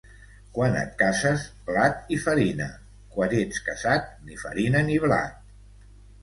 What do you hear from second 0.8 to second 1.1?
et